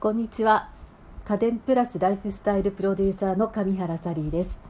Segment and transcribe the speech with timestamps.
[0.00, 0.68] こんにちは。
[1.24, 4.60] 家電プラスライフスタイルプロデューサーの上原サリーです。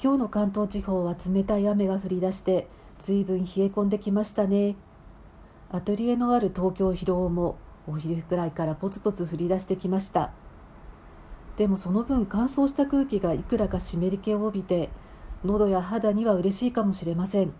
[0.00, 2.68] 今日の関東地方は冷たい雨が降り出して
[3.00, 4.76] 随分冷え込んできましたね。
[5.72, 7.56] アトリエのある東京広尾も
[7.88, 10.30] お昼くらいからポツポツ降り出してきました。
[11.56, 14.90] でもその分乾燥した空気がいくらか湿り気を帯びて
[15.44, 17.52] 喉や肌には嬉しいかもしれません。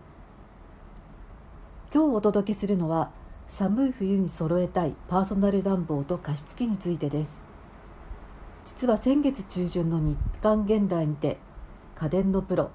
[1.93, 3.11] 今日お届けするのは
[3.47, 7.41] 寒い冬に揃えたいパーソナル暖房と加湿器についてです。
[8.65, 11.37] 実は先月中旬の日刊現代にて
[11.95, 12.71] 家電のプロ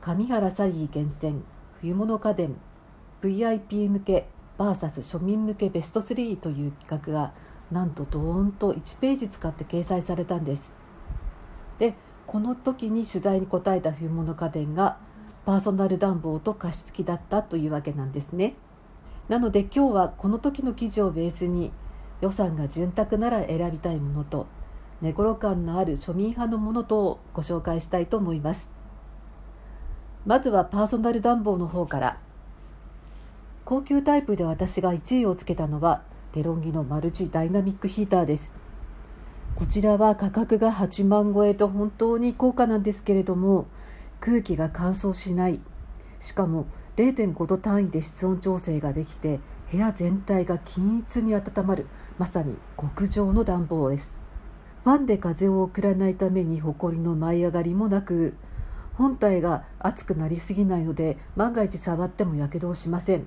[0.00, 1.44] 上原サリー厳選
[1.80, 2.56] 冬物家電
[3.22, 4.26] VIP 向け
[4.58, 7.32] VS 庶民向けベスト3という企画が
[7.70, 10.72] なんとドーンと1ページ使って掲載されたんです。
[11.78, 11.94] で
[12.26, 14.98] この時に取材に答えた冬物家電が
[15.44, 18.54] パーソナル暖房と加湿器だったというわけなんですね。
[19.32, 21.72] なので今日はこの時の記事をベースに
[22.20, 24.46] 予算が潤沢なら選びたいものと
[25.00, 28.70] 寝頃感のある庶民派のものとをご紹介したいと思います。
[30.26, 32.18] まずはパーソナル暖房の方から。
[33.64, 36.02] 高級タイプで私が1位をつけたのは
[36.32, 38.52] デロンギのマルチダイナミックヒーターです。
[39.54, 43.64] こちらは価格が8万超えと本当に高価なんですけれども
[44.20, 45.58] 空気が乾燥しない。
[46.20, 49.40] しかも0.5度単位で室温調整ができて
[49.70, 51.86] 部屋全体が均一に温まる
[52.18, 54.20] まさに極上の暖房です。
[54.84, 58.34] ファンで風を送らないために埃の舞い上がりもなく
[58.94, 63.26] 本体が熱くなりすぎないので万が一触ってもやけどをしません。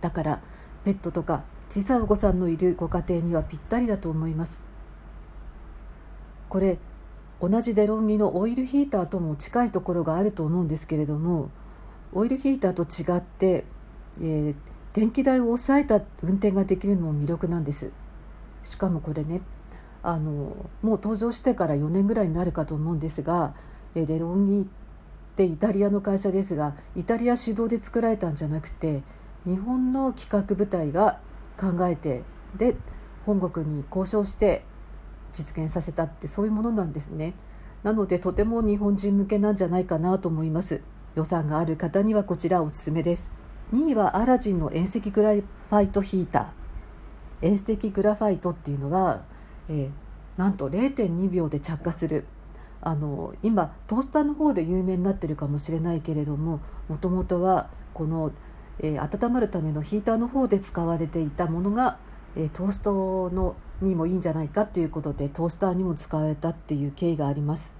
[0.00, 0.42] だから
[0.84, 4.64] ペットとか小さいお子さんのいるご家庭にはぴったりだと思います。
[6.50, 6.78] これ
[7.40, 11.48] 同じデロンギのオイルヒーターとも近いところがあると思うんですけれども
[12.14, 13.64] オイルヒーターと違って、
[14.20, 14.54] えー、
[14.92, 17.92] 電気代を抑えた運転ができるのも魅力なんです。
[18.62, 19.42] しかもこれね
[20.02, 23.54] あのもう登場してから4年ぐらいになるかと思うんですが、
[23.94, 24.66] えー、デロンギっ
[25.36, 29.02] てイタリアの会社ですがイタリア主導で作られたんじゃなくて
[29.44, 31.18] 日本の企画部隊が
[31.58, 32.22] 考えて
[32.56, 32.76] で
[33.26, 34.64] 本国に交渉して
[35.32, 37.34] 実現させたってそういうものなんですね。
[37.82, 40.82] なのでとても日本人向けなんじゃないかなと思います。
[41.14, 43.32] 予算がある方にはこちらおすすめです。
[43.72, 47.48] 2位はアラジンの遠赤グラファイトヒーター。
[47.48, 49.22] 遠赤グラファイトっていうのは、
[49.68, 52.24] えー、なんと0.2秒で着火する。
[52.86, 58.30] あの今トースターの方で有名になってるかもしれないけれどももともとはこの、
[58.78, 61.96] えー、温まるためのヒーターの方で使われていたものが、
[62.36, 67.74] えー、トーストのにもいいんじゃないかっていうことでトースターにも使われたっていう経緯があります。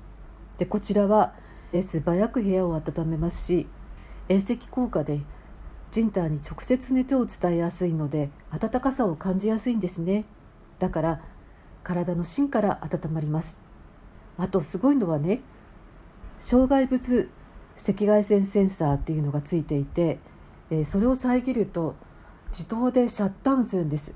[0.57, 1.35] でこちらは
[1.83, 3.67] 素早く部屋を温めますし
[4.29, 5.21] 遠赤効果で
[5.91, 10.25] 人体に直接熱を伝えやすいので暖かさを感じやすいんですね。
[10.79, 11.21] だから
[11.85, 13.63] 体の芯から温まります。
[14.37, 15.41] あとすごいのはね
[16.41, 17.31] 障害物
[17.77, 20.19] 赤外線センサーっていうのがついていて、
[20.71, 21.95] えそれを遮ると
[22.49, 24.15] 自動でシャットダウンするんです。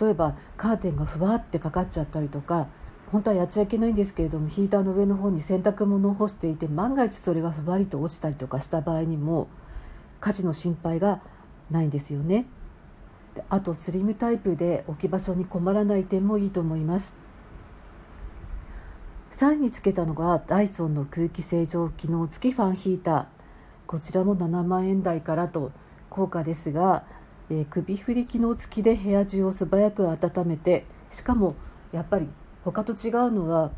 [0.00, 2.68] 例えばカーテンがふわってかかっちゃったりとか
[3.12, 9.48] 本当はやっちゃいけないんですけれどもヒーターの上の方に洗濯物を干していて万が一それがふわりと落ちたりとかした場合にも
[10.20, 11.20] 火事の心配が
[11.70, 12.46] ないんですよね。
[13.48, 17.14] あとスリムタイプで置き場所に困らない点もいいと思います。
[19.30, 23.26] 3位につけたのがダイソンの空気清浄機能付きファンヒーター
[23.86, 25.72] こちらも7万円台からと
[26.10, 27.04] 高価ですが、
[27.48, 31.54] えー、首振り機能付きで部屋中を素早く温めてしかも
[31.92, 32.28] やっぱり
[32.64, 33.70] 他と違うのは、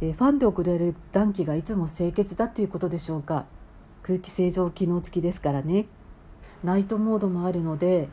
[0.00, 3.46] え、ファンで送られる暖気がいつも清潔だということでしょうか。
[4.02, 5.86] 空気清浄機能付きですからね。
[6.64, 8.08] ナイトモードもあるので、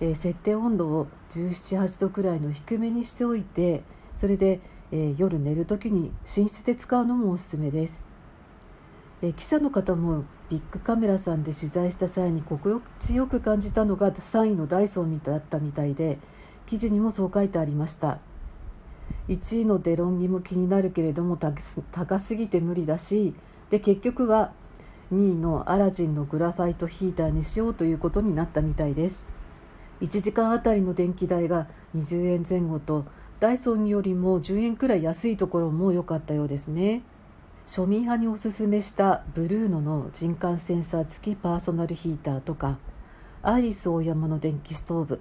[0.00, 3.82] え、設定温度を178度くらいの低めにしておいて
[4.16, 4.60] それで、
[4.92, 8.06] え、夜寝る時に寝室で使うのもおすすめです、
[9.22, 16.18] え記者の方もビッグカメラさんで取材した際に心地よく感じたのが3位のダイソンだったみたいで
[16.66, 18.18] 記事にもそう書いてありました。
[19.28, 23.34] 1位のデロンギも気になるけれども高すぎて無理だし
[23.70, 24.52] で結局は
[25.12, 29.22] 2位のアラジンのグラファイトヒーターにしようということになったみたいです。
[30.00, 31.66] 1時間あたりの電気代が
[31.96, 33.04] 20円前後と
[33.40, 37.02] ダイソンよりも10円くらい安いところも良かったようですね。
[37.66, 42.78] 庶民派におすすめしたブルーノの人感センサー付きパーソナルヒーターとか
[43.42, 45.20] アイリスオーヤマの電気ストーブ。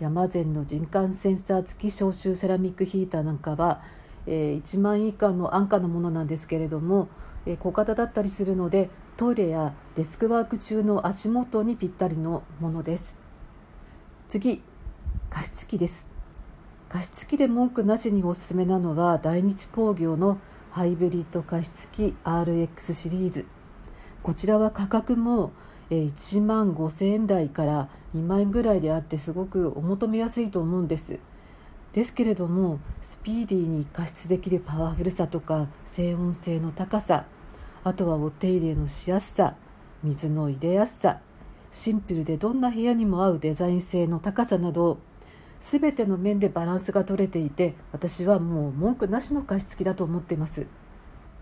[0.00, 3.82] ヤマゼンの人感センサー付き消臭セラミックヒーターなんかは、
[4.26, 7.08] えー、1万円以下の安価なものなんですけれども、
[7.46, 13.18] えー、小型だったりするのでトイレやデスクワーク中の足元にぴったりのものです。
[14.28, 14.62] 次
[15.30, 16.08] 加湿器です。
[16.88, 20.38] 加湿器で文句なしにおすすめなのは大日工業の
[20.70, 23.46] ハイブリッド加湿器 RX シリーズ。
[24.22, 25.50] こちらは価格も
[25.90, 31.18] 1万5000円台から2万円ぐらいであってすごくお求めやすいと思うんです。
[31.92, 37.24] ですけれどもスピーディーに加湿できるパワフルさとか静音性の高さ
[37.82, 39.54] あとはお手入れのしやすさ
[40.02, 41.20] 水の入れやすさ
[41.70, 44.98] シンプルでどんな部屋にも合うデザイン性の高さなど
[45.60, 50.66] 全ての面でバランスが取れていて私はもう文句なしの加湿器だと思っています、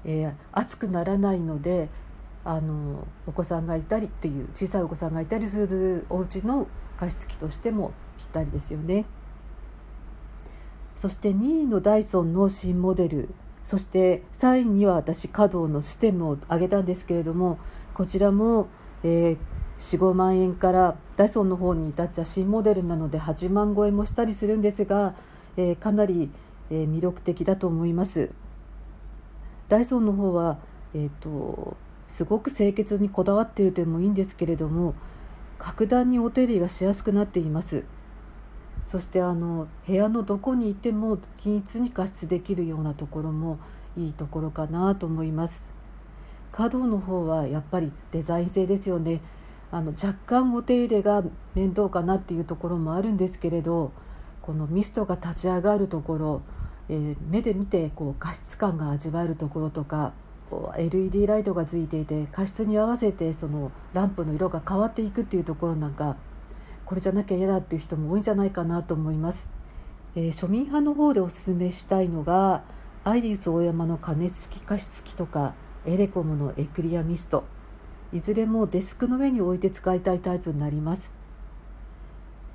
[0.04, 1.90] えー、暑くならないので
[2.48, 9.04] あのお子さんがいたりっていう小さいお子さんがいたりするお家の加湿器としてもぴったりですよね。
[10.94, 13.28] そして2位のダイソンの新モデル
[13.62, 17.58] そして3位には私華道のステムを挙げたんですけれども
[17.92, 18.68] こちらも、
[19.02, 19.38] えー、
[19.78, 25.14] 45万円からダイソンの方に至っちゃ新モデルなので8万超えもしたりするんですが、
[25.56, 26.30] えー、かなり、
[26.70, 28.30] えー、魅力的だと思います。
[29.68, 30.58] ダイソンの方は、
[30.94, 31.76] えーと、
[32.16, 34.94] すごく清潔にこだわっている点もいいんですけれども
[35.58, 37.84] 格段にお手入れがしやすくなっています。
[38.86, 43.58] そしてあの部屋のどこにいても均一に加湿できるようなところも
[43.98, 45.68] いいところかなと思います。
[46.52, 49.20] 角の方はやっぱりデザイン性ですよね。
[49.70, 51.22] あの若干お手入れが
[51.54, 53.92] 面倒かなっていうところもあるんですけれど
[54.40, 56.42] このミストが立ち上がるところ、
[56.88, 60.14] えー、目で見てこう加湿感が味わえるところとか
[60.50, 66.16] こう LED ライトがついていて加湿に合わせてそのランプの色が変わっていくっていうところなんか
[66.84, 69.50] これじゃなきゃ嫌だっていう人も多いんじゃないかなと思います、
[70.14, 72.62] えー、庶民派の方でおすすめしたいのが
[73.04, 75.54] アイリスオーヤマの加熱式加湿器とか
[75.86, 77.44] エレコムのエクリアミスト。
[78.12, 81.14] いずれもデスクの上に置いて使いたいタイプになります。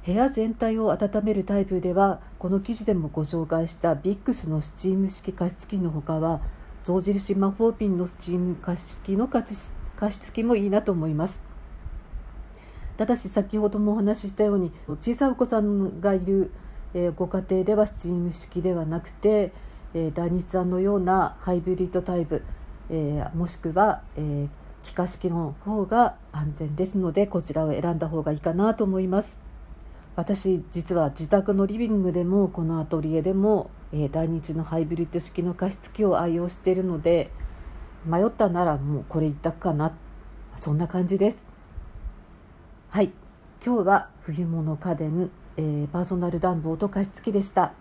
[0.05, 6.41] 部屋全体を温めるタイプではこの記事でもご紹介したビックスのスチーム式加湿器のほかは
[6.83, 11.43] 象印マホービンのスチーム加湿器の加湿器もいいなと思います。
[12.97, 16.51] ただし先ほどもお話ししたように小さいお子さんがいる、
[16.93, 19.51] えご家庭ではスチーム式ではなくて、
[19.93, 22.43] え大日さんのようなハイブリッドタイプ、
[22.89, 24.47] えもしくは、え
[24.83, 29.50] 気化式の方が安全ですのでこちらを選んだ方がいいかなと思います。
[30.15, 37.31] 私実は自宅のリビングでもこのアトリエでも、えー、大日のハイブリッド式の加湿器を愛用しているので
[38.05, 39.95] 迷ったならもうこれ一択かな。
[40.55, 41.49] そんな感じです。
[42.89, 43.11] はい。
[43.65, 47.73] 今日は冬物家電、えー、パーソナル暖房と加湿器でした。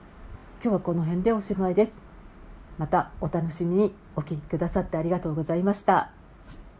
[0.63, 1.99] 今日はこの辺でおしまいです。
[2.79, 3.95] またお楽しみに。
[4.17, 6.20] お聴きくださってありがとうございました。